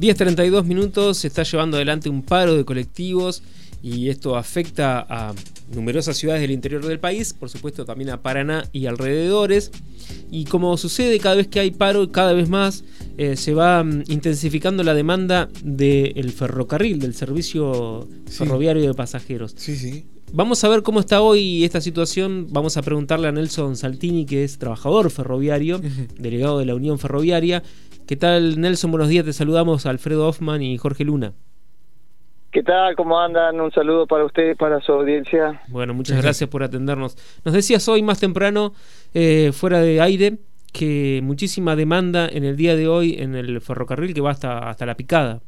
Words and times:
10.32 0.00 0.64
minutos, 0.64 1.18
se 1.18 1.28
está 1.28 1.42
llevando 1.42 1.76
adelante 1.76 2.08
un 2.08 2.22
paro 2.22 2.56
de 2.56 2.64
colectivos 2.64 3.42
y 3.82 4.08
esto 4.08 4.36
afecta 4.36 5.06
a 5.08 5.34
numerosas 5.74 6.16
ciudades 6.16 6.40
del 6.40 6.50
interior 6.50 6.84
del 6.84 6.98
país, 6.98 7.32
por 7.32 7.48
supuesto 7.48 7.84
también 7.84 8.10
a 8.10 8.22
Paraná 8.22 8.64
y 8.72 8.86
alrededores. 8.86 9.70
Y 10.30 10.44
como 10.44 10.76
sucede 10.76 11.18
cada 11.18 11.34
vez 11.34 11.48
que 11.48 11.60
hay 11.60 11.70
paro, 11.70 12.10
cada 12.10 12.32
vez 12.32 12.48
más 12.48 12.84
eh, 13.18 13.36
se 13.36 13.54
va 13.54 13.82
mm, 13.84 14.04
intensificando 14.08 14.82
la 14.82 14.94
demanda 14.94 15.48
del 15.62 16.32
ferrocarril, 16.32 16.98
del 16.98 17.14
servicio 17.14 18.08
ferroviario 18.26 18.82
de 18.82 18.94
pasajeros. 18.94 19.54
Sí, 19.56 19.76
sí. 19.76 20.06
Vamos 20.32 20.62
a 20.62 20.68
ver 20.68 20.82
cómo 20.82 21.00
está 21.00 21.22
hoy 21.22 21.64
esta 21.64 21.80
situación. 21.80 22.48
Vamos 22.50 22.76
a 22.76 22.82
preguntarle 22.82 23.28
a 23.28 23.32
Nelson 23.32 23.76
Saltini, 23.76 24.26
que 24.26 24.44
es 24.44 24.58
trabajador 24.58 25.10
ferroviario, 25.10 25.80
delegado 26.18 26.58
de 26.58 26.66
la 26.66 26.74
Unión 26.74 26.98
Ferroviaria, 26.98 27.62
¿Qué 28.08 28.16
tal, 28.16 28.58
Nelson? 28.58 28.90
Buenos 28.90 29.10
días, 29.10 29.26
te 29.26 29.34
saludamos 29.34 29.84
Alfredo 29.84 30.26
Hoffman 30.26 30.62
y 30.62 30.78
Jorge 30.78 31.04
Luna. 31.04 31.34
¿Qué 32.50 32.62
tal? 32.62 32.96
¿Cómo 32.96 33.20
andan? 33.20 33.60
Un 33.60 33.70
saludo 33.70 34.06
para 34.06 34.24
usted, 34.24 34.56
para 34.56 34.80
su 34.80 34.92
audiencia. 34.92 35.60
Bueno, 35.68 35.92
muchas 35.92 36.22
gracias 36.22 36.48
por 36.48 36.62
atendernos. 36.62 37.18
Nos 37.44 37.52
decías 37.52 37.86
hoy 37.86 38.02
más 38.02 38.18
temprano, 38.18 38.72
eh, 39.12 39.52
fuera 39.52 39.80
de 39.80 40.00
aire, 40.00 40.38
que 40.72 41.20
muchísima 41.22 41.76
demanda 41.76 42.26
en 42.26 42.44
el 42.44 42.56
día 42.56 42.76
de 42.76 42.88
hoy 42.88 43.16
en 43.18 43.34
el 43.34 43.60
ferrocarril 43.60 44.14
que 44.14 44.22
va 44.22 44.30
hasta, 44.30 44.70
hasta 44.70 44.86
la 44.86 44.94
picada. 44.94 45.40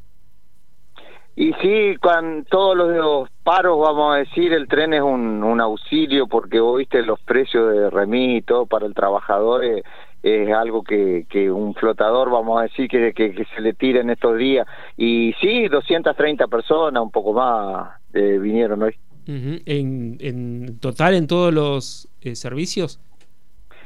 Y 1.36 1.54
sí, 1.62 1.96
con 2.02 2.44
todos 2.44 2.76
los 2.76 3.30
paros, 3.42 3.78
vamos 3.80 4.14
a 4.14 4.18
decir, 4.18 4.52
el 4.52 4.68
tren 4.68 4.92
es 4.92 5.00
un, 5.00 5.42
un 5.42 5.62
auxilio 5.62 6.26
porque 6.26 6.60
vos 6.60 6.76
viste 6.76 7.00
los 7.00 7.18
precios 7.20 7.72
de 7.72 7.88
remito 7.88 8.66
para 8.66 8.84
el 8.84 8.92
trabajador. 8.92 9.64
Eh, 9.64 9.82
es 10.22 10.52
algo 10.52 10.82
que, 10.82 11.26
que 11.28 11.50
un 11.50 11.74
flotador, 11.74 12.30
vamos 12.30 12.60
a 12.60 12.64
decir, 12.64 12.88
que, 12.88 13.12
que, 13.12 13.46
se 13.54 13.60
le 13.60 13.72
tira 13.72 14.00
en 14.00 14.10
estos 14.10 14.36
días. 14.36 14.66
Y 14.96 15.34
sí, 15.40 15.68
230 15.68 16.46
personas, 16.48 17.02
un 17.02 17.10
poco 17.10 17.32
más, 17.32 17.90
eh, 18.12 18.38
vinieron 18.38 18.82
hoy. 18.82 18.94
¿En, 19.26 20.16
¿En 20.18 20.78
total 20.80 21.14
en 21.14 21.26
todos 21.26 21.54
los 21.54 22.08
eh, 22.20 22.34
servicios? 22.34 23.00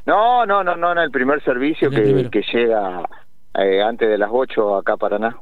No, 0.06 0.46
no, 0.46 0.64
no, 0.64 0.76
no, 0.76 0.92
en 0.92 0.98
el 0.98 1.10
primer 1.10 1.42
servicio 1.44 1.90
que, 1.90 2.28
que, 2.30 2.42
llega 2.52 3.08
eh, 3.58 3.82
antes 3.82 4.08
de 4.08 4.18
las 4.18 4.30
8 4.32 4.76
acá 4.76 4.94
a 4.94 4.96
Paraná. 4.96 5.36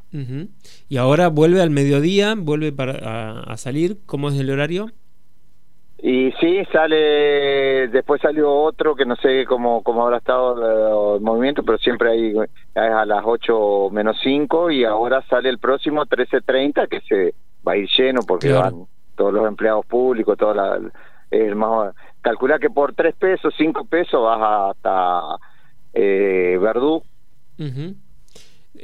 ¿Y 0.89 0.97
ahora 0.97 1.29
vuelve 1.29 1.63
al 1.63 1.71
mediodía? 1.71 2.35
¿Vuelve 2.37 2.73
para, 2.73 3.41
a 3.41 3.57
salir? 3.57 3.99
¿Cómo 4.07 4.29
es 4.29 4.39
el 4.39 4.51
horario? 4.51 4.91
Y 6.05 6.33
sí, 6.41 6.65
sale, 6.73 7.87
después 7.87 8.21
salió 8.21 8.53
otro 8.53 8.97
que 8.97 9.07
no 9.07 9.15
sé 9.15 9.45
cómo, 9.47 9.85
cómo 9.85 10.03
habrá 10.03 10.17
estado 10.17 11.15
el 11.15 11.23
movimiento, 11.23 11.63
pero 11.63 11.79
siempre 11.79 12.11
hay 12.11 12.35
a 12.75 13.07
las 13.07 13.23
8 13.25 13.91
menos 13.93 14.17
5 14.21 14.73
y 14.73 14.85
ahora 14.85 15.25
sale 15.31 15.49
el 15.49 15.59
próximo 15.59 16.05
13.30 16.05 16.89
que 16.89 17.01
se 17.03 17.35
va 17.67 17.73
a 17.73 17.77
ir 17.77 17.89
lleno 17.97 18.23
porque 18.23 18.53
van 18.53 18.85
todos 19.15 19.33
los 19.33 19.47
empleados 19.47 19.87
públicos, 19.87 20.37
toda 20.37 20.55
la, 20.55 20.91
el 21.31 21.55
más, 21.55 21.95
calcula 22.21 22.59
que 22.59 22.69
por 22.69 22.95
3 22.95 23.15
pesos, 23.15 23.55
5 23.57 23.85
pesos 23.85 24.25
vas 24.25 24.75
hasta 24.75 25.37
eh, 25.95 26.59
Verdú. 26.61 27.05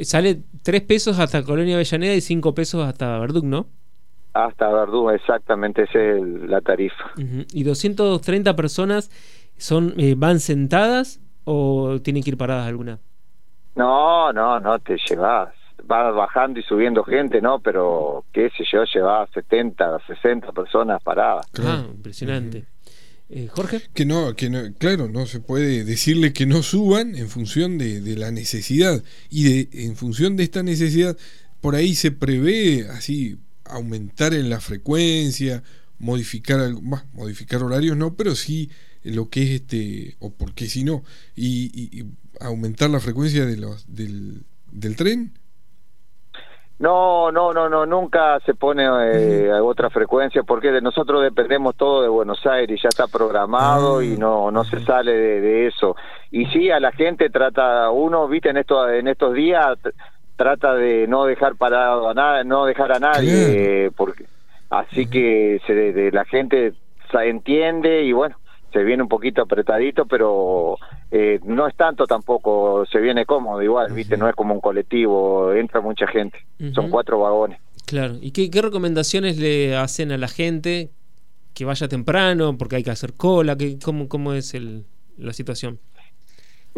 Sale 0.02 0.38
3 0.62 0.82
pesos 0.82 1.18
hasta 1.18 1.42
Colonia 1.42 1.74
Avellaneda 1.74 2.14
y 2.14 2.20
5 2.20 2.54
pesos 2.54 2.86
hasta 2.86 3.18
Verdú, 3.18 3.42
¿no? 3.42 3.66
Hasta 4.38 4.68
Verdú, 4.68 5.10
exactamente, 5.10 5.82
esa 5.82 6.00
es 6.00 6.22
la 6.48 6.60
tarifa. 6.60 7.12
¿Y 7.52 7.64
230 7.64 8.54
personas 8.54 9.10
son 9.56 9.94
eh, 9.96 10.14
van 10.16 10.38
sentadas 10.38 11.20
o 11.42 12.00
tienen 12.04 12.22
que 12.22 12.30
ir 12.30 12.36
paradas 12.36 12.68
alguna? 12.68 13.00
No, 13.74 14.32
no, 14.32 14.60
no, 14.60 14.78
te 14.78 14.96
llevas. 15.08 15.52
Va 15.90 16.12
bajando 16.12 16.60
y 16.60 16.62
subiendo 16.62 17.02
gente, 17.02 17.40
¿no? 17.40 17.58
Pero, 17.58 18.26
qué 18.32 18.48
sé 18.56 18.62
yo, 18.70 18.84
llevas 18.84 19.28
70, 19.34 20.06
60 20.06 20.52
personas 20.52 21.02
paradas. 21.02 21.44
Ah, 21.60 21.84
impresionante. 21.92 22.64
Eh, 23.30 23.48
Jorge. 23.48 23.80
Que 23.92 24.06
no, 24.06 24.34
que 24.36 24.50
no, 24.50 24.60
claro, 24.78 25.08
no 25.08 25.26
se 25.26 25.40
puede 25.40 25.82
decirle 25.82 26.32
que 26.32 26.46
no 26.46 26.62
suban 26.62 27.16
en 27.16 27.28
función 27.28 27.76
de, 27.76 28.00
de 28.00 28.16
la 28.16 28.30
necesidad. 28.30 29.02
Y 29.30 29.66
de, 29.66 29.84
en 29.86 29.96
función 29.96 30.36
de 30.36 30.44
esta 30.44 30.62
necesidad, 30.62 31.16
por 31.60 31.74
ahí 31.74 31.96
se 31.96 32.12
prevé 32.12 32.86
así 32.88 33.36
aumentar 33.70 34.34
en 34.34 34.50
la 34.50 34.60
frecuencia, 34.60 35.62
modificar 35.98 36.58
más, 36.82 37.04
modificar 37.12 37.62
horarios 37.62 37.96
no, 37.96 38.14
pero 38.14 38.34
sí 38.34 38.70
lo 39.04 39.28
que 39.28 39.42
es 39.42 39.50
este, 39.50 40.16
o 40.20 40.30
porque 40.30 40.66
si 40.66 40.84
no, 40.84 41.02
y, 41.36 42.04
aumentar 42.40 42.90
la 42.90 43.00
frecuencia 43.00 43.44
de 43.46 43.56
los, 43.56 43.92
del, 43.94 44.44
del 44.70 44.96
tren. 44.96 45.32
No, 46.78 47.32
no, 47.32 47.52
no, 47.52 47.68
no, 47.68 47.86
nunca 47.86 48.38
se 48.46 48.54
pone 48.54 48.84
eh, 48.86 49.52
otra 49.60 49.90
frecuencia 49.90 50.44
porque 50.44 50.70
de 50.70 50.80
nosotros 50.80 51.24
dependemos 51.24 51.74
todo 51.74 52.02
de 52.02 52.08
Buenos 52.08 52.46
Aires, 52.46 52.80
ya 52.80 52.88
está 52.88 53.08
programado 53.08 54.00
y 54.00 54.12
ah, 54.12 54.16
no 54.16 54.52
no 54.52 54.62
se 54.62 54.78
sale 54.84 55.12
de, 55.12 55.66
eso. 55.66 55.96
Y 56.30 56.46
sí, 56.46 56.70
a 56.70 56.78
la 56.78 56.92
gente 56.92 57.30
trata, 57.30 57.90
uno, 57.90 58.28
viste, 58.28 58.50
en, 58.50 58.58
esto, 58.58 58.88
en 58.88 59.08
estos 59.08 59.34
días 59.34 59.76
trata 60.38 60.74
de 60.74 61.08
no 61.08 61.24
dejar 61.24 61.56
parado 61.56 62.08
a 62.08 62.14
nada, 62.14 62.44
no 62.44 62.64
dejar 62.64 62.92
a 62.92 63.00
nadie, 63.00 63.90
porque 63.96 64.24
así 64.70 65.06
que 65.06 65.60
se, 65.66 65.74
de, 65.74 66.12
la 66.12 66.24
gente 66.24 66.74
se 67.10 67.28
entiende 67.28 68.04
y 68.04 68.12
bueno, 68.12 68.36
se 68.72 68.84
viene 68.84 69.02
un 69.02 69.08
poquito 69.08 69.42
apretadito, 69.42 70.06
pero 70.06 70.78
eh, 71.10 71.40
no 71.44 71.66
es 71.66 71.74
tanto 71.74 72.06
tampoco, 72.06 72.86
se 72.86 73.00
viene 73.00 73.26
cómodo 73.26 73.60
igual, 73.60 73.92
¿viste? 73.92 74.16
No 74.16 74.28
es 74.28 74.36
como 74.36 74.54
un 74.54 74.60
colectivo, 74.60 75.52
entra 75.52 75.80
mucha 75.80 76.06
gente, 76.06 76.38
son 76.72 76.88
cuatro 76.88 77.18
vagones. 77.18 77.58
Claro, 77.84 78.14
¿y 78.20 78.30
qué, 78.30 78.48
qué, 78.48 78.62
recomendaciones 78.62 79.38
le 79.38 79.76
hacen 79.76 80.12
a 80.12 80.18
la 80.18 80.28
gente 80.28 80.90
que 81.52 81.64
vaya 81.64 81.88
temprano, 81.88 82.56
porque 82.56 82.76
hay 82.76 82.84
que 82.84 82.92
hacer 82.92 83.14
cola? 83.14 83.56
Que, 83.56 83.76
¿Cómo, 83.80 84.08
cómo 84.08 84.34
es 84.34 84.54
el, 84.54 84.84
la 85.16 85.32
situación? 85.32 85.80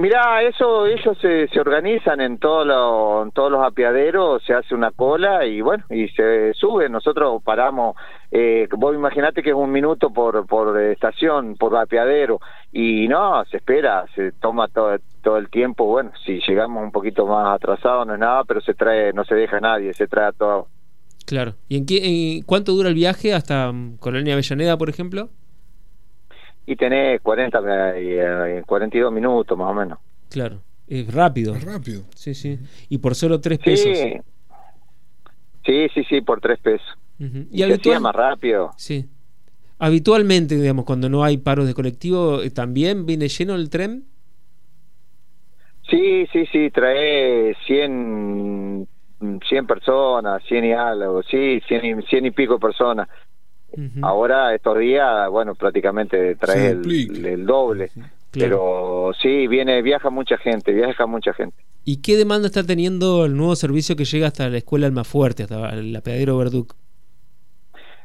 Mirá, 0.01 0.43
eso 0.43 0.87
ellos 0.87 1.19
se, 1.21 1.47
se 1.49 1.61
organizan 1.61 2.23
en, 2.23 2.39
todo 2.39 3.23
en 3.23 3.33
todos 3.33 3.53
los 3.53 3.63
apiaderos, 3.63 4.43
se 4.47 4.55
hace 4.55 4.75
una 4.75 4.93
cola 4.93 5.45
y 5.45 5.61
bueno, 5.61 5.85
y 5.91 6.09
se 6.09 6.55
sube. 6.55 6.89
Nosotros 6.89 7.43
paramos, 7.45 7.97
eh, 8.31 8.67
vos 8.79 8.95
imaginate 8.95 9.43
que 9.43 9.51
es 9.51 9.55
un 9.55 9.71
minuto 9.71 10.11
por, 10.11 10.47
por 10.47 10.81
estación, 10.81 11.55
por 11.57 11.77
apiadero, 11.77 12.41
y 12.73 13.09
no, 13.09 13.45
se 13.45 13.59
espera, 13.59 14.07
se 14.15 14.33
toma 14.33 14.69
todo, 14.69 14.97
todo 15.23 15.37
el 15.37 15.51
tiempo. 15.51 15.85
Bueno, 15.85 16.13
si 16.25 16.41
llegamos 16.49 16.83
un 16.83 16.93
poquito 16.93 17.27
más 17.27 17.55
atrasados 17.55 18.07
no 18.07 18.15
es 18.15 18.21
nada, 18.21 18.45
pero 18.45 18.63
se 18.63 18.73
trae, 18.73 19.13
no 19.13 19.27
se 19.27 19.35
deja 19.35 19.61
nadie, 19.61 19.93
se 19.93 20.07
trae 20.07 20.29
a 20.29 20.33
todo. 20.33 20.69
Claro. 21.27 21.57
¿Y 21.69 21.77
en, 21.77 21.85
qué, 21.85 22.37
en 22.39 22.43
cuánto 22.45 22.73
dura 22.73 22.89
el 22.89 22.95
viaje 22.95 23.35
hasta 23.35 23.71
mm, 23.71 23.99
Colonia 23.99 24.33
Avellaneda, 24.33 24.79
por 24.79 24.89
ejemplo? 24.89 25.29
Y 26.67 26.77
tenés 26.77 27.21
40, 27.21 27.61
42 28.67 29.11
eh, 29.11 29.15
minutos 29.15 29.59
más 29.59 29.71
o 29.71 29.75
menos. 29.75 29.99
Claro, 30.29 30.63
es 30.87 31.13
rápido. 31.13 31.55
Es 31.55 31.65
rápido. 31.65 32.03
Sí, 32.15 32.35
sí. 32.35 32.59
Y 32.89 32.99
por 32.99 33.15
solo 33.15 33.41
3 33.41 33.59
pesos. 33.59 33.99
Sí, 35.65 35.89
sí, 35.95 36.05
sí, 36.05 36.21
por 36.21 36.41
3 36.41 36.59
pesos. 36.61 36.99
Y, 37.51 37.63
habitual... 37.63 38.01
más 38.01 38.15
rápido. 38.15 38.71
Sí. 38.77 39.07
Habitualmente, 39.79 40.57
digamos, 40.57 40.85
cuando 40.85 41.09
no 41.09 41.25
hay 41.25 41.39
paros 41.39 41.67
de 41.67 41.75
colectivo, 41.75 42.43
eh, 42.43 42.51
¿también 42.51 43.07
viene 43.07 43.29
lleno 43.29 43.55
el 43.55 43.71
tren? 43.71 44.05
Sí, 45.89 46.27
sí, 46.33 46.47
sí, 46.53 46.71
trae 46.71 47.57
100, 47.67 48.87
100 49.49 49.67
personas, 49.67 50.43
100 50.45 50.65
y 50.65 50.73
algo, 50.73 51.23
sí, 51.23 51.61
100 51.67 51.85
y, 51.85 52.03
100 52.03 52.27
y 52.27 52.31
pico 52.31 52.59
personas. 52.61 53.09
Ahora, 54.03 54.55
estos 54.55 54.79
días, 54.79 55.29
bueno, 55.31 55.55
prácticamente 55.55 56.37
trae 56.37 56.71
el, 56.71 57.47
doble. 57.47 57.91
Pero 58.33 59.11
sí, 59.21 59.49
viene, 59.49 59.83
viaja 59.83 60.11
mucha 60.11 60.39
gente, 60.39 60.73
viaja 60.73 61.07
mucha 61.07 61.33
gente. 61.33 61.57
¿Y 61.85 62.03
qué 62.03 62.17
demanda 62.17 62.47
está 62.47 62.63
teniendo 62.63 63.25
el 63.25 63.37
nuevo 63.37 63.57
servicio 63.57 63.97
que 63.97 64.05
llega 64.05 64.29
hasta 64.29 64.49
la 64.49 64.59
escuela 64.59 64.87
Almafuerte, 64.87 65.45
hasta 65.45 65.71
el 65.71 65.95
apeadero 65.97 66.39
Verduc? 66.39 66.75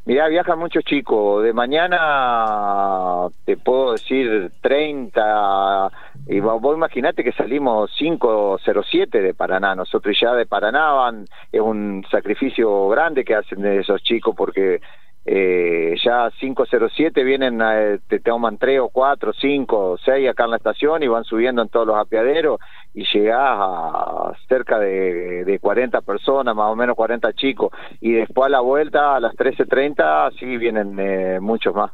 Mirá, 0.05 0.27
viajan 0.27 0.59
muchos 0.59 0.83
chicos. 0.83 1.43
De 1.43 1.51
mañana 1.51 3.27
te 3.43 3.57
puedo 3.57 3.93
decir 3.93 4.51
30. 4.61 5.91
Y 6.27 6.39
vos, 6.39 6.61
vos 6.61 6.77
imaginate 6.77 7.23
que 7.23 7.31
salimos 7.31 7.91
507 7.97 9.19
de 9.19 9.33
Paraná. 9.33 9.73
Nosotros 9.73 10.15
ya 10.19 10.33
de 10.33 10.45
Paraná 10.45 10.91
van, 10.91 11.25
es 11.51 11.59
un 11.59 12.05
sacrificio 12.11 12.87
grande 12.89 13.25
que 13.25 13.33
hacen 13.33 13.63
de 13.63 13.79
esos 13.79 14.03
chicos 14.03 14.35
porque 14.37 14.79
eh, 15.27 15.95
ya 16.03 16.29
507 16.39 17.23
vienen, 17.23 17.59
eh, 17.59 17.99
te 18.07 18.19
toman 18.19 18.59
3 18.59 18.79
o 18.81 18.89
4, 18.89 19.33
5, 19.33 19.97
6 20.05 20.29
acá 20.29 20.43
en 20.43 20.51
la 20.51 20.57
estación 20.57 21.01
y 21.01 21.07
van 21.07 21.23
subiendo 21.23 21.63
en 21.63 21.69
todos 21.69 21.87
los 21.87 21.97
apiaderos 21.97 22.59
y 22.93 23.05
llegás 23.11 23.39
a 23.41 24.33
cerca 24.47 24.77
de, 24.77 25.43
de 25.43 25.59
40 25.59 26.01
personas, 26.01 26.55
más 26.55 26.71
o 26.71 26.75
menos 26.75 26.95
40 26.95 27.33
chicos, 27.33 27.71
y 28.01 28.11
después 28.11 28.45
a 28.45 28.49
la 28.49 28.59
vuelta 28.59 29.15
a 29.15 29.19
las 29.19 29.33
13.30 29.33 30.37
sí 30.39 30.57
vienen 30.57 30.95
eh, 30.99 31.39
muchos 31.41 31.73
más. 31.73 31.91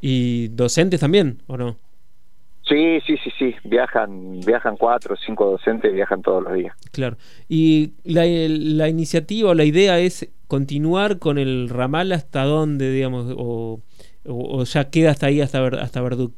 ¿Y 0.00 0.48
docentes 0.48 0.98
también 0.98 1.42
o 1.46 1.56
no? 1.56 1.76
Sí, 2.68 3.00
sí, 3.06 3.16
sí, 3.22 3.30
sí, 3.38 3.54
viajan, 3.64 4.40
viajan 4.40 4.76
cuatro 4.76 5.16
cinco 5.16 5.50
docentes, 5.50 5.92
viajan 5.92 6.22
todos 6.22 6.42
los 6.42 6.54
días. 6.54 6.74
Claro. 6.92 7.16
¿Y 7.48 7.94
la, 8.04 8.22
la 8.24 8.88
iniciativa 8.88 9.50
o 9.50 9.54
la 9.54 9.64
idea 9.64 9.98
es 9.98 10.28
continuar 10.50 11.20
con 11.20 11.38
el 11.38 11.68
ramal 11.68 12.10
hasta 12.10 12.42
dónde, 12.42 12.90
digamos, 12.90 13.32
o, 13.38 13.78
o, 14.26 14.64
ya 14.64 14.90
queda 14.90 15.12
hasta 15.12 15.26
ahí, 15.26 15.40
hasta, 15.40 15.64
hasta 15.64 16.02
Verduc? 16.02 16.32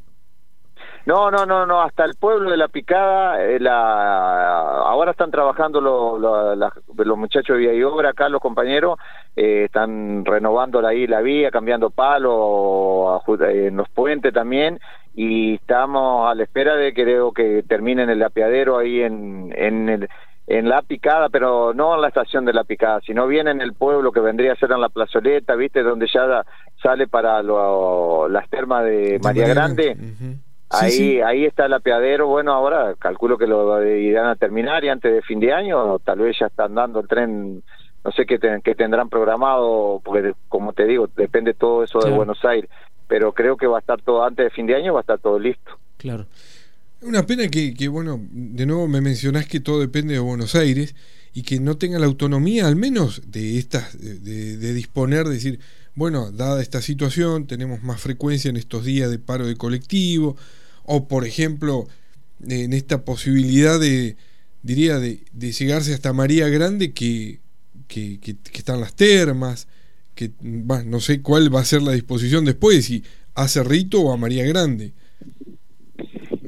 No, 1.07 1.31
no, 1.31 1.47
no, 1.47 1.67
no, 1.67 1.81
hasta 1.81 2.05
el 2.05 2.15
pueblo 2.15 2.51
de 2.51 2.59
La 2.59 2.69
Picada, 2.69 3.43
eh, 3.43 3.59
la, 3.59 4.61
ahora 4.83 5.13
están 5.13 5.31
trabajando 5.31 5.81
los 5.81 7.19
muchachos 7.19 7.57
de 7.57 7.63
Vía 7.63 7.75
y 7.75 7.83
Obra, 7.83 8.11
acá 8.11 8.29
los 8.29 8.41
compañeros, 8.41 8.99
eh, 9.35 9.65
están 9.65 10.25
renovando 10.27 10.87
ahí 10.87 11.07
la 11.07 11.23
vía, 11.23 11.51
cambiando 11.51 11.91
palos 11.91 13.23
en 13.41 13.77
los 13.77 13.89
puentes 13.89 14.33
también, 14.33 14.79
y 15.15 15.55
estamos 15.55 16.31
a 16.31 16.35
la 16.35 16.45
espera 16.45 16.77
de 16.77 16.93
creo 16.93 17.33
que 17.33 17.65
terminen 17.67 18.11
el 18.11 18.23
apiadero 18.23 18.79
ahí 18.79 19.01
en, 19.01 19.53
en, 19.57 20.09
en 20.47 20.69
La 20.69 20.83
Picada, 20.83 21.29
pero 21.29 21.73
no 21.75 21.95
en 21.95 22.01
la 22.01 22.09
estación 22.09 22.45
de 22.45 22.53
La 22.53 22.65
Picada, 22.65 23.01
sino 23.05 23.27
bien 23.27 23.49
en 23.49 23.61
el 23.61 23.75
pueblo 23.75 24.13
que 24.13 24.21
vendría 24.21 24.53
a 24.53 24.57
ser 24.57 24.73
en 24.73 24.81
la 24.81 24.89
plazoleta, 24.89 25.55
¿viste? 25.55 25.83
Donde 25.83 26.07
ya 26.13 26.45
sale 26.83 27.07
para 27.07 27.43
las 27.43 28.49
termas 28.51 28.85
de, 28.85 29.21
María 29.23 29.49
Grande. 29.49 29.97
ahí, 30.71 31.21
ahí 31.21 31.45
está 31.45 31.67
el 31.67 31.75
apiadero, 31.75 32.27
bueno, 32.27 32.53
ahora 32.53 32.95
calculo 32.99 33.39
que 33.39 33.47
lo 33.47 33.83
irán 33.85 34.27
a 34.27 34.37
terminar 34.37 34.85
y 34.85 34.89
antes 34.89 35.13
de 35.13 35.23
fin 35.23 35.41
de 35.41 35.53
año, 35.53 35.99
tal 36.01 36.19
vez 36.19 36.37
ya 36.39 36.47
están 36.47 36.75
dando 36.75 37.01
el 37.01 37.09
tren, 37.09 37.63
no 38.05 38.11
sé 38.11 38.27
qué, 38.27 38.39
tendrán 38.39 39.09
programado, 39.09 40.01
porque 40.05 40.35
como 40.49 40.73
te 40.73 40.87
digo, 40.87 41.09
depende 41.17 41.55
todo 41.55 41.85
eso 41.85 42.01
de 42.01 42.11
Buenos 42.11 42.45
Aires 42.45 42.69
pero 43.13 43.35
creo 43.35 43.59
que 43.59 43.67
va 43.67 43.77
a 43.77 43.81
estar 43.81 44.01
todo 44.01 44.25
antes 44.25 44.43
de 44.43 44.51
fin 44.51 44.67
de 44.67 44.75
año, 44.75 44.95
va 44.95 45.01
a 45.01 45.03
estar 45.03 45.19
todo 45.19 45.39
listo. 45.39 45.73
Claro. 45.99 46.25
Una 47.03 47.27
pena 47.27 47.49
que, 47.49 47.89
bueno, 47.89 48.25
de 48.31 48.65
nuevo 48.65 48.87
me 48.87 49.01
mencionás 49.01 49.47
que 49.47 49.59
todo 49.59 49.81
depende 49.81 50.15
de 50.15 50.21
Buenos 50.21 50.55
Aires 50.55 50.95
y 51.35 51.43
que 51.43 51.59
no 51.59 51.77
tenga 51.77 51.99
la 51.99 52.07
autonomía, 52.07 52.69
al 52.69 52.77
menos 52.77 53.23
de 53.27 53.59
estas, 53.59 53.99
de, 54.01 54.73
disponer, 54.73 55.27
de 55.27 55.35
decir, 55.35 55.59
bueno, 55.97 56.31
dada 56.31 56.63
esta 56.63 56.81
situación, 56.81 57.49
tenemos 57.49 57.83
más 57.83 58.01
frecuencia 58.01 58.51
en 58.51 58.57
estos 58.57 58.85
días 58.85 59.11
de 59.11 59.19
paro 59.19 59.47
de 59.47 59.57
colectivo, 59.57 60.37
o 60.85 61.09
por 61.09 61.27
ejemplo, 61.27 61.89
en 62.47 62.73
esta 62.73 63.05
posibilidad 63.05 63.81
de, 63.81 64.17
diría, 64.63 65.01
de, 65.01 65.25
llegarse 65.35 65.95
hasta 65.95 66.13
María 66.13 66.49
Grande, 66.49 66.93
que, 66.93 67.41
que, 67.89 68.37
están 68.55 68.81
las 68.81 68.95
termas, 68.95 69.67
que 70.15 70.31
no 70.41 71.01
sé 71.01 71.21
cuál 71.21 71.53
va 71.53 71.63
a 71.63 71.65
ser 71.65 71.83
la 71.83 71.93
disposición 71.93 72.45
después, 72.45 72.85
si 72.85 73.03
a 73.35 73.49
Cerrito 73.49 74.03
o 74.03 74.13
a 74.13 74.17
María 74.17 74.45
Grande. 74.45 74.93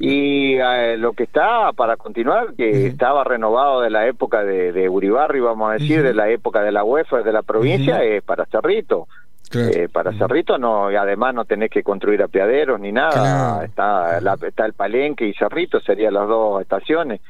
Y 0.05 0.55
eh, 0.55 0.97
lo 0.97 1.13
que 1.13 1.23
está 1.23 1.71
para 1.73 1.97
continuar, 1.97 2.53
que 2.55 2.87
estaba 2.87 3.23
renovado 3.23 3.81
de 3.81 3.89
la 3.89 4.07
época 4.07 4.43
de, 4.43 4.71
de 4.71 4.87
Uribarri, 4.87 5.39
vamos 5.39 5.71
a 5.71 5.73
decir, 5.73 6.03
de 6.03 6.13
la 6.13 6.29
época 6.29 6.61
de 6.61 6.71
la 6.71 6.83
UEFA, 6.83 7.23
de 7.23 7.31
la 7.31 7.41
provincia, 7.41 8.03
es 8.03 8.21
para 8.23 8.45
Cerrito. 8.45 9.07
Eh, 9.53 9.87
para 9.91 10.11
Cerrito 10.13 10.57
no, 10.57 10.91
y 10.91 10.95
además 10.95 11.33
no 11.33 11.45
tenés 11.45 11.69
que 11.69 11.81
construir 11.81 12.21
apiaderos 12.21 12.79
ni 12.79 12.91
nada, 12.91 13.63
está, 13.63 14.19
está 14.45 14.65
el 14.65 14.73
Palenque 14.73 15.27
y 15.27 15.33
Cerrito, 15.33 15.79
serían 15.79 16.13
las 16.13 16.27
dos 16.27 16.61
estaciones. 16.61 17.21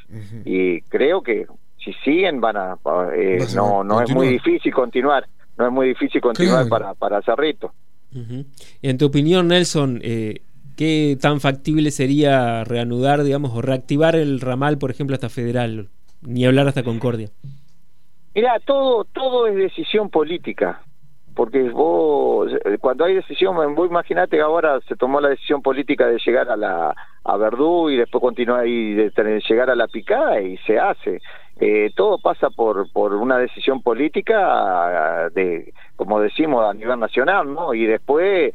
Y 0.43 0.81
creo 0.81 1.21
que 1.21 1.45
si 1.77 1.93
siguen 2.03 2.41
van 2.41 2.57
a, 2.57 2.77
eh, 3.13 3.45
no, 3.55 3.83
no 3.83 4.01
es 4.01 4.13
muy 4.13 4.27
difícil 4.27 4.73
continuar 4.73 5.25
no 5.57 5.67
es 5.67 5.71
muy 5.71 5.87
difícil 5.87 6.21
continuar 6.21 6.67
para, 6.67 6.93
para 6.93 7.21
Cerrito. 7.21 7.73
En 8.81 8.97
tu 8.97 9.07
opinión, 9.07 9.49
Nelson, 9.49 9.99
eh, 10.01 10.41
¿qué 10.75 11.17
tan 11.21 11.39
factible 11.39 11.91
sería 11.91 12.63
reanudar, 12.63 13.23
digamos, 13.23 13.51
o 13.53 13.61
reactivar 13.61 14.15
el 14.15 14.39
ramal, 14.39 14.77
por 14.77 14.91
ejemplo, 14.91 15.15
hasta 15.15 15.29
Federal? 15.29 15.89
Ni 16.21 16.45
hablar 16.45 16.67
hasta 16.67 16.83
Concordia. 16.83 17.29
Mira, 18.33 18.59
todo, 18.65 19.05
todo 19.05 19.47
es 19.47 19.55
decisión 19.55 20.09
política 20.09 20.81
porque 21.35 21.69
vos 21.69 22.49
cuando 22.79 23.05
hay 23.05 23.15
decisión 23.15 23.75
vos 23.75 23.89
imaginate 23.89 24.37
que 24.37 24.41
ahora 24.41 24.79
se 24.87 24.95
tomó 24.95 25.19
la 25.19 25.29
decisión 25.29 25.61
política 25.61 26.07
de 26.07 26.17
llegar 26.25 26.49
a 26.49 26.55
la 26.55 26.95
a 27.23 27.37
Verdú 27.37 27.89
y 27.89 27.97
después 27.97 28.21
continuar 28.21 28.65
y 28.65 28.93
de, 28.93 29.41
llegar 29.47 29.69
a 29.69 29.75
la 29.75 29.87
picada 29.87 30.41
y 30.41 30.57
se 30.59 30.79
hace 30.79 31.21
eh, 31.59 31.91
todo 31.95 32.17
pasa 32.19 32.49
por 32.49 32.91
por 32.91 33.13
una 33.13 33.37
decisión 33.37 33.81
política 33.81 35.29
de 35.33 35.73
como 35.95 36.19
decimos 36.19 36.65
a 36.69 36.73
nivel 36.73 36.99
nacional 36.99 37.53
no 37.53 37.73
y 37.73 37.85
después 37.85 38.53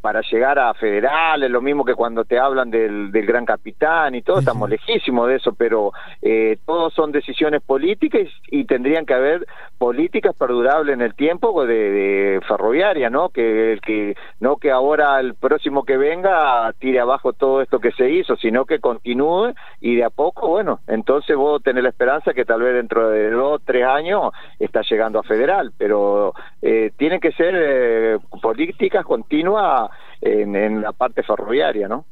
para 0.00 0.22
llegar 0.22 0.58
a 0.58 0.72
federal 0.74 1.42
es 1.42 1.50
lo 1.50 1.60
mismo 1.60 1.84
que 1.84 1.94
cuando 1.94 2.24
te 2.24 2.38
hablan 2.38 2.70
del, 2.70 3.12
del 3.12 3.26
gran 3.26 3.44
capitán 3.44 4.14
y 4.14 4.22
todo 4.22 4.38
estamos 4.38 4.68
lejísimos 4.70 5.28
de 5.28 5.36
eso 5.36 5.52
pero 5.52 5.92
eh, 6.22 6.58
todos 6.64 6.94
son 6.94 7.12
decisiones 7.12 7.62
políticas 7.62 8.28
y, 8.50 8.64
tendrían 8.64 9.04
que 9.04 9.14
haber 9.14 9.46
políticas 9.78 10.34
perdurables 10.36 10.94
en 10.94 11.02
el 11.02 11.14
tiempo 11.14 11.66
de, 11.66 12.40
ferroviaria 12.46 13.10
no 13.10 13.28
que 13.28 13.72
el 13.72 13.80
que 13.80 14.14
no 14.38 14.56
que 14.56 14.70
ahora 14.70 15.20
el 15.20 15.34
próximo 15.34 15.84
que 15.84 15.96
venga 15.96 16.72
tire 16.78 17.00
abajo 17.00 17.32
todo 17.32 17.60
esto 17.62 17.80
que 17.80 17.92
se 17.92 18.10
hizo 18.10 18.36
sino 18.36 18.64
que 18.64 18.78
continúe 18.78 19.52
y 19.80 19.96
de 19.96 20.04
a 20.04 20.10
poco 20.10 20.48
bueno 20.48 20.80
entonces 20.86 21.36
vos 21.36 21.62
tenés 21.62 21.82
la 21.82 21.90
esperanza 21.90 22.32
que 22.32 22.44
tal 22.44 22.62
vez 22.62 22.74
dentro 22.74 23.10
de 23.10 23.30
dos, 23.30 23.60
tres 23.64 23.84
años 23.86 24.32
está 24.58 24.82
llegando 24.82 25.18
a 25.18 25.22
federal, 25.22 25.72
pero 25.76 26.34
eh, 26.62 26.92
tienen 26.96 27.20
que 27.20 27.32
ser 27.32 27.54
eh, 27.56 28.18
políticas 28.42 29.04
continuas 29.04 29.90
en, 30.20 30.82
la 30.82 30.92
parte 30.92 31.22
ferroviaria, 31.22 31.88
¿no? 31.88 32.04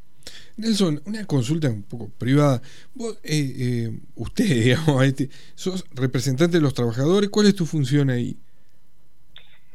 Nelson, 0.56 1.00
una 1.06 1.25
consulta 1.27 1.69
un 1.69 1.83
poco 1.83 2.11
privada. 2.19 2.61
Vos, 2.95 3.21
eh, 3.23 3.53
eh 3.59 3.91
usted, 4.17 4.45
digamos, 4.65 5.05
este, 5.05 5.29
sos 5.55 5.85
representante 5.95 6.56
de 6.56 6.62
los 6.62 6.75
trabajadores, 6.75 7.29
¿cuál 7.31 7.47
es 7.47 7.55
tu 7.55 7.67
función 7.67 8.11
ahí? 8.11 8.37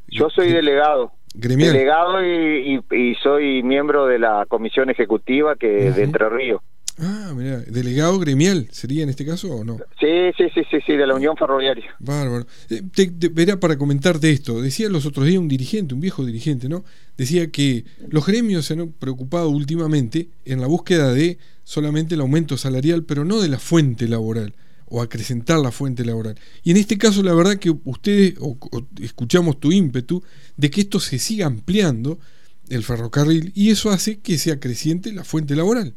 Yo 0.07 0.29
soy 0.29 0.51
delegado. 0.51 1.11
Gremial. 1.35 1.73
Delegado 1.73 2.23
y, 2.23 2.79
y, 2.91 3.15
soy 3.15 3.63
miembro 3.63 4.05
de 4.05 4.19
la 4.19 4.45
comisión 4.47 4.91
ejecutiva 4.91 5.55
que 5.55 5.91
de 5.91 6.03
Entre 6.03 6.29
Ríos. 6.29 6.61
Ah, 6.99 7.33
mira, 7.35 7.57
delegado 7.61 8.19
gremial 8.19 8.67
sería 8.71 9.01
en 9.03 9.09
este 9.09 9.25
caso 9.25 9.51
o 9.51 9.63
no? 9.63 9.77
Sí, 9.99 10.31
sí, 10.37 10.43
sí, 10.53 10.61
sí, 10.69 10.77
sí 10.85 10.93
de 10.93 11.07
la 11.07 11.15
Unión 11.15 11.35
Ferroviaria. 11.35 11.95
Bárbaro. 11.99 12.45
Eh, 12.69 12.83
verá, 13.31 13.59
para 13.59 13.77
comentarte 13.77 14.29
esto, 14.29 14.61
decía 14.61 14.89
los 14.89 15.05
otros 15.07 15.25
días 15.25 15.39
un 15.39 15.47
dirigente, 15.47 15.95
un 15.95 16.01
viejo 16.01 16.23
dirigente, 16.23 16.69
¿no? 16.69 16.83
Decía 17.17 17.49
que 17.49 17.85
los 18.09 18.25
gremios 18.25 18.65
se 18.65 18.73
han 18.73 18.91
preocupado 18.91 19.49
últimamente 19.49 20.29
en 20.45 20.61
la 20.61 20.67
búsqueda 20.67 21.11
de 21.11 21.39
solamente 21.63 22.13
el 22.13 22.21
aumento 22.21 22.57
salarial, 22.57 23.03
pero 23.05 23.25
no 23.25 23.41
de 23.41 23.49
la 23.49 23.59
fuente 23.59 24.07
laboral 24.07 24.53
o 24.87 25.01
acrecentar 25.01 25.59
la 25.59 25.71
fuente 25.71 26.05
laboral. 26.05 26.35
Y 26.61 26.69
en 26.69 26.77
este 26.77 26.99
caso, 26.99 27.23
la 27.23 27.33
verdad 27.33 27.57
que 27.57 27.73
ustedes, 27.85 28.35
escuchamos 29.01 29.59
tu 29.59 29.71
ímpetu 29.71 30.23
de 30.57 30.69
que 30.69 30.81
esto 30.81 30.99
se 30.99 31.17
siga 31.17 31.47
ampliando, 31.47 32.19
el 32.69 32.83
ferrocarril, 32.83 33.51
y 33.55 33.71
eso 33.71 33.89
hace 33.89 34.19
que 34.19 34.37
se 34.37 34.51
acreciente 34.51 35.11
la 35.11 35.23
fuente 35.23 35.55
laboral 35.55 35.95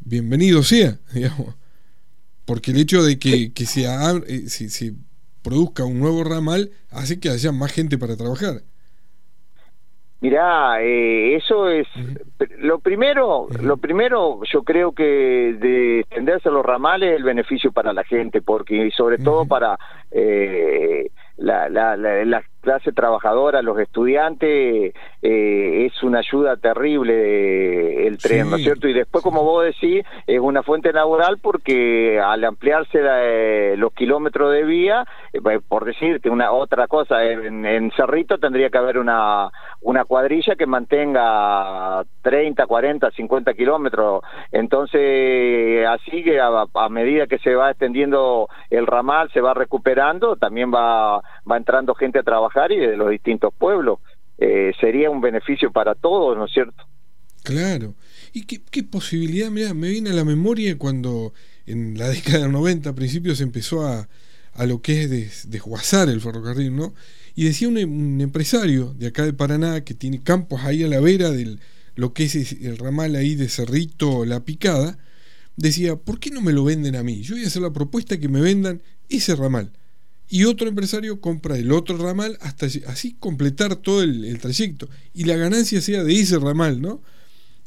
bienvenido 0.00 0.62
sea, 0.62 0.98
digamos. 1.12 1.54
Porque 2.44 2.70
el 2.70 2.78
hecho 2.78 3.02
de 3.02 3.18
que, 3.18 3.52
que 3.52 3.66
se, 3.66 3.84
eh, 3.84 4.48
se, 4.48 4.92
produzca 5.42 5.84
un 5.84 6.00
nuevo 6.00 6.24
ramal 6.24 6.70
hace 6.90 7.20
que 7.20 7.28
haya 7.28 7.52
más 7.52 7.72
gente 7.72 7.98
para 7.98 8.16
trabajar. 8.16 8.62
Mirá, 10.20 10.82
eh, 10.82 11.36
eso 11.36 11.68
es 11.68 11.86
lo 12.58 12.80
primero. 12.80 13.46
Lo 13.62 13.76
primero, 13.76 14.40
yo 14.52 14.64
creo 14.64 14.92
que 14.92 15.04
de 15.04 16.00
extenderse 16.00 16.48
a 16.48 16.52
los 16.52 16.66
ramales 16.66 17.16
el 17.16 17.22
beneficio 17.22 17.70
para 17.70 17.92
la 17.92 18.02
gente, 18.02 18.42
porque 18.42 18.86
y 18.86 18.90
sobre 18.90 19.18
todo 19.18 19.46
para 19.46 19.78
eh, 20.10 21.10
la, 21.36 21.68
la, 21.68 21.96
la, 21.96 22.42
clase 22.60 22.92
trabajadora, 22.92 23.62
los 23.62 23.78
estudiantes, 23.78 24.94
eh, 25.22 25.86
es 25.86 26.02
una 26.02 26.18
ayuda 26.18 26.56
terrible 26.56 28.06
el 28.06 28.18
tren, 28.18 28.50
¿no 28.50 28.56
es 28.56 28.62
cierto? 28.62 28.88
Y 28.88 28.92
después, 28.92 29.22
como 29.22 29.42
vos 29.42 29.64
decís, 29.64 30.04
es 30.26 30.40
una 30.40 30.62
fuente 30.62 30.92
laboral 30.92 31.38
porque 31.38 32.20
al 32.20 32.44
ampliarse 32.44 33.00
eh, 33.02 33.74
los 33.76 33.92
kilómetros 33.92 34.52
de 34.52 34.64
vía, 34.64 35.04
eh, 35.32 35.40
por 35.66 35.84
decirte 35.84 36.30
una 36.30 36.52
otra 36.52 36.86
cosa, 36.86 37.24
en, 37.24 37.64
en, 37.64 37.90
Cerrito 37.92 38.38
tendría 38.38 38.70
que 38.70 38.78
haber 38.78 38.98
una, 38.98 39.50
una 39.80 40.04
cuadrilla 40.04 40.56
que 40.56 40.66
mantenga 40.66 42.04
30, 42.22 42.66
40, 42.66 43.10
50 43.10 43.54
kilómetros. 43.54 44.22
Entonces, 44.52 45.86
así 45.86 46.22
que 46.22 46.40
a, 46.40 46.64
a 46.74 46.88
medida 46.88 47.26
que 47.26 47.38
se 47.38 47.54
va 47.54 47.70
extendiendo 47.70 48.48
el 48.70 48.86
ramal, 48.86 49.30
se 49.32 49.40
va 49.40 49.54
recuperando, 49.54 50.36
también 50.36 50.72
va 50.72 51.22
va 51.50 51.56
entrando 51.56 51.94
gente 51.94 52.18
a 52.18 52.22
trabajar 52.22 52.47
y 52.70 52.76
de 52.76 52.96
los 52.96 53.10
distintos 53.10 53.52
pueblos. 53.56 53.98
Eh, 54.38 54.72
sería 54.80 55.10
un 55.10 55.20
beneficio 55.20 55.72
para 55.72 55.94
todos, 55.94 56.36
¿no 56.36 56.46
es 56.46 56.52
cierto? 56.52 56.84
Claro. 57.42 57.94
¿Y 58.32 58.42
qué, 58.44 58.82
posibilidad? 58.82 59.50
Mira, 59.50 59.74
me 59.74 59.88
viene 59.88 60.10
a 60.10 60.14
la 60.14 60.24
memoria 60.24 60.76
cuando 60.78 61.32
en 61.66 61.98
la 61.98 62.08
década 62.10 62.40
del 62.40 62.52
90, 62.52 62.90
a 62.90 62.94
principios, 62.94 63.40
empezó 63.40 63.86
a, 63.86 64.08
a 64.54 64.66
lo 64.66 64.82
que 64.82 65.04
es 65.04 65.50
desguazar 65.50 66.08
el 66.08 66.20
ferrocarril, 66.20 66.74
¿no? 66.74 66.94
Y 67.34 67.44
decía 67.44 67.68
un, 67.68 68.20
empresario 68.20 68.94
de 68.94 69.06
acá 69.06 69.24
de 69.24 69.32
Paraná 69.32 69.84
que 69.84 69.94
tiene 69.94 70.20
campos 70.20 70.62
ahí 70.64 70.82
a 70.82 70.88
la 70.88 70.98
vera 70.98 71.30
de 71.30 71.58
lo 71.94 72.12
que 72.12 72.24
es 72.24 72.52
el 72.52 72.76
ramal 72.78 73.14
ahí 73.14 73.36
de 73.36 73.48
Cerrito 73.48 74.24
La 74.24 74.44
Picada, 74.44 74.98
decía, 75.56 75.94
¿por 75.96 76.18
qué 76.18 76.30
no 76.30 76.40
me 76.40 76.52
lo 76.52 76.64
venden 76.64 76.96
a 76.96 77.04
mí? 77.04 77.22
Yo 77.22 77.36
voy 77.36 77.44
a 77.44 77.46
hacer 77.46 77.62
la 77.62 77.72
propuesta 77.72 78.18
que 78.18 78.28
me 78.28 78.40
vendan 78.40 78.82
ese 79.08 79.36
ramal. 79.36 79.70
Y 80.28 80.44
otro 80.44 80.68
empresario 80.68 81.20
compra 81.20 81.56
el 81.56 81.72
otro 81.72 81.96
ramal 81.96 82.36
hasta 82.40 82.66
así 82.66 83.16
completar 83.18 83.76
todo 83.76 84.02
el, 84.02 84.38
trayecto. 84.38 84.88
Y 85.14 85.24
la 85.24 85.36
ganancia 85.36 85.80
sea 85.80 86.04
de 86.04 86.20
ese 86.20 86.38
ramal, 86.38 86.82
¿no? 86.82 87.02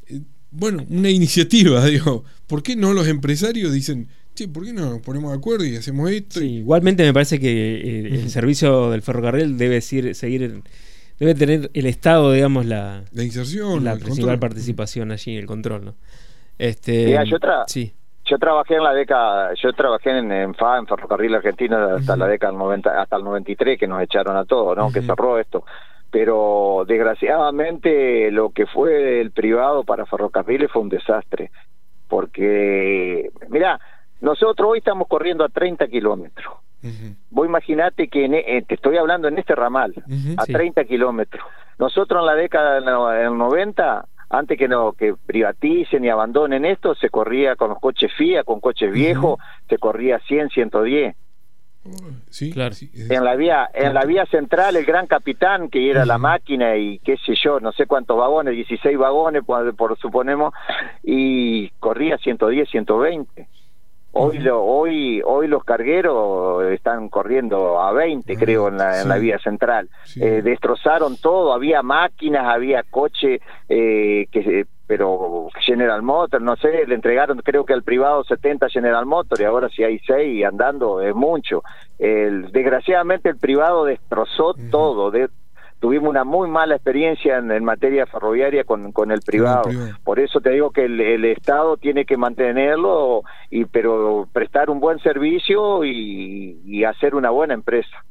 Eh, 0.07 0.21
bueno, 0.51 0.85
una 0.89 1.09
iniciativa, 1.09 1.85
digo. 1.87 2.23
¿Por 2.47 2.61
qué 2.61 2.75
no 2.75 2.93
los 2.93 3.07
empresarios 3.07 3.73
dicen, 3.73 4.09
che, 4.35 4.47
¿por 4.47 4.65
qué 4.65 4.73
no 4.73 4.89
nos 4.89 5.01
ponemos 5.01 5.31
de 5.31 5.37
acuerdo 5.37 5.65
y 5.65 5.75
hacemos 5.75 6.11
esto? 6.11 6.43
igualmente 6.43 7.03
me 7.03 7.13
parece 7.13 7.39
que 7.39 7.49
eh, 7.49 8.21
el 8.21 8.29
servicio 8.29 8.91
del 8.91 9.01
ferrocarril 9.01 9.57
debe 9.57 9.81
seguir 9.81 10.61
debe 11.21 11.35
tener 11.35 11.69
el 11.75 11.85
Estado, 11.85 12.31
digamos, 12.31 12.65
la, 12.65 13.05
la 13.11 13.23
inserción, 13.23 13.83
la 13.83 13.95
principal 13.95 14.39
participación 14.39 15.11
allí, 15.11 15.35
el 15.37 15.45
control, 15.45 15.85
¿no? 15.85 15.95
Este, 16.57 17.11
yo, 17.27 17.37
sí. 17.67 17.93
Yo 18.31 18.39
trabajé 18.39 18.75
en 18.75 18.83
la 18.83 18.93
década, 18.93 19.53
yo 19.55 19.73
trabajé 19.73 20.17
en, 20.17 20.31
en 20.31 20.55
FA, 20.55 20.77
en 20.77 20.87
Ferrocarril 20.87 21.35
Argentino, 21.35 21.77
hasta 21.95 22.15
la 22.15 22.27
década 22.27 22.53
del 22.53 22.59
90, 22.59 23.01
hasta 23.01 23.17
el 23.17 23.25
93, 23.25 23.77
que 23.77 23.87
nos 23.87 24.01
echaron 24.01 24.37
a 24.37 24.45
todos, 24.45 24.77
¿no? 24.77 24.89
Que 24.89 25.01
cerró 25.01 25.37
esto. 25.37 25.65
Pero 26.09 26.85
desgraciadamente 26.87 28.31
lo 28.31 28.51
que 28.51 28.67
fue 28.67 29.19
el 29.19 29.31
privado 29.31 29.83
para 29.83 30.05
ferrocarriles 30.05 30.71
fue 30.71 30.81
un 30.81 30.87
desastre. 30.87 31.51
Porque, 32.07 33.29
mira, 33.49 33.81
nosotros 34.21 34.69
hoy 34.71 34.77
estamos 34.77 35.09
corriendo 35.09 35.43
a 35.43 35.49
30 35.49 35.89
kilómetros 35.89 36.53
Vos 37.29 37.45
imaginate 37.45 38.07
que 38.07 38.25
e, 38.25 38.57
eh, 38.57 38.63
te 38.63 38.75
estoy 38.75 38.97
hablando 38.97 39.27
en 39.27 39.37
este 39.37 39.55
ramal, 39.55 39.93
a 40.37 40.45
30 40.45 40.85
kilómetros. 40.85 41.43
Nosotros 41.77 42.21
en 42.21 42.25
la 42.25 42.35
década 42.35 42.75
del 43.11 43.37
90, 43.37 44.05
antes 44.31 44.57
que 44.57 44.67
no 44.67 44.93
que 44.93 45.13
privaticen 45.13 46.05
y 46.05 46.09
abandonen 46.09 46.63
esto, 46.65 46.95
se 46.95 47.09
corría 47.09 47.55
con 47.55 47.69
los 47.69 47.79
coches 47.79 48.11
FIA, 48.17 48.43
con 48.43 48.61
coches 48.61 48.91
viejos, 48.91 49.39
se 49.67 49.77
corría 49.77 50.19
100, 50.19 50.49
110. 50.49 51.15
Sí, 52.29 52.51
claro. 52.51 52.75
en 52.93 53.23
la 53.23 53.35
vía 53.35 53.67
en 53.73 53.95
la 53.95 54.05
vía 54.05 54.27
central 54.27 54.75
el 54.75 54.85
gran 54.85 55.07
capitán 55.07 55.67
que 55.67 55.89
era 55.89 56.05
la 56.05 56.19
máquina 56.19 56.75
y 56.77 56.99
qué 56.99 57.17
sé 57.17 57.33
yo 57.33 57.59
no 57.59 57.71
sé 57.71 57.87
cuántos 57.87 58.19
vagones 58.19 58.53
16 58.53 58.95
vagones 58.99 59.43
por, 59.43 59.75
por 59.75 59.97
suponemos 59.97 60.53
y 61.01 61.69
corría 61.79 62.19
110 62.19 62.69
120 62.69 63.47
Hoy, 64.13 64.39
lo, 64.39 64.61
hoy, 64.61 65.21
hoy 65.25 65.47
los 65.47 65.63
cargueros 65.63 66.65
están 66.65 67.07
corriendo 67.07 67.79
a 67.79 67.93
20, 67.93 68.35
creo, 68.35 68.67
en 68.67 68.77
la, 68.77 69.01
en 69.01 69.07
la 69.07 69.17
vía 69.17 69.39
central. 69.39 69.89
Eh, 70.19 70.41
destrozaron 70.43 71.15
todo, 71.15 71.53
había 71.53 71.81
máquinas, 71.81 72.45
había 72.45 72.83
coche, 72.83 73.39
eh, 73.69 74.27
que, 74.29 74.65
pero 74.85 75.47
General 75.61 76.01
Motors, 76.01 76.43
no 76.43 76.57
sé, 76.57 76.85
le 76.85 76.95
entregaron 76.95 77.37
creo 77.37 77.63
que 77.63 77.71
al 77.71 77.83
privado 77.83 78.25
70 78.25 78.67
General 78.67 79.05
Motors 79.05 79.39
y 79.39 79.45
ahora 79.45 79.69
si 79.69 79.85
hay 79.85 79.99
6 79.99 80.43
andando 80.43 80.99
es 80.99 81.15
mucho. 81.15 81.63
El, 81.97 82.51
desgraciadamente 82.51 83.29
el 83.29 83.37
privado 83.37 83.85
destrozó 83.85 84.53
todo, 84.69 85.09
de, 85.09 85.29
tuvimos 85.81 86.09
una 86.11 86.23
muy 86.23 86.47
mala 86.47 86.75
experiencia 86.75 87.39
en, 87.39 87.65
materia 87.65 88.05
ferroviaria 88.05 88.63
con, 88.63 88.91
con 88.91 89.11
el 89.11 89.21
privado. 89.21 89.63
Por 90.03 90.19
eso 90.19 90.39
te 90.39 90.51
digo 90.51 90.69
que 90.69 90.85
el, 90.85 91.25
Estado 91.25 91.75
tiene 91.75 92.05
que 92.05 92.17
mantenerlo, 92.17 93.23
y 93.49 93.65
pero 93.65 94.29
prestar 94.31 94.69
un 94.69 94.79
buen 94.79 94.99
servicio 94.99 95.83
y, 95.83 96.83
hacer 96.85 97.15
una 97.15 97.31
buena 97.31 97.53
empresa. 97.53 98.05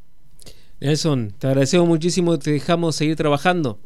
Nelson, 0.80 1.32
te 1.38 1.46
agradecemos 1.46 1.86
muchísimo, 1.86 2.38
te 2.38 2.52
dejamos 2.52 2.96
seguir 2.96 3.16
trabajando. 3.16 3.78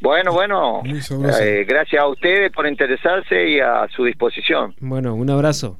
Bueno, 0.00 0.32
bueno, 0.32 0.82
eh, 0.84 1.64
gracias 1.68 2.02
a 2.02 2.08
ustedes 2.08 2.50
por 2.52 2.66
interesarse 2.66 3.48
y 3.48 3.60
a 3.60 3.86
su 3.94 4.04
disposición. 4.04 4.74
Bueno, 4.80 5.14
un 5.14 5.30
abrazo. 5.30 5.78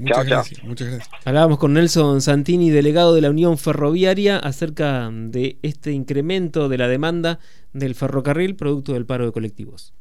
Muchas 0.00 0.26
gracias, 0.26 0.64
muchas 0.64 0.88
gracias. 0.88 1.10
Hablábamos 1.24 1.58
con 1.58 1.74
Nelson 1.74 2.20
Santini, 2.22 2.70
delegado 2.70 3.14
de 3.14 3.20
la 3.20 3.30
Unión 3.30 3.58
Ferroviaria, 3.58 4.38
acerca 4.38 5.10
de 5.12 5.58
este 5.62 5.92
incremento 5.92 6.68
de 6.68 6.78
la 6.78 6.88
demanda 6.88 7.38
del 7.72 7.94
ferrocarril 7.94 8.56
producto 8.56 8.94
del 8.94 9.06
paro 9.06 9.26
de 9.26 9.32
colectivos. 9.32 9.92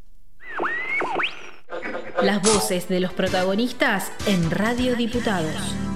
Las 2.22 2.42
voces 2.42 2.90
de 2.90 3.00
los 3.00 3.14
protagonistas 3.14 4.12
en 4.28 4.52
Radio 4.52 4.96
Diputados. 4.96 5.89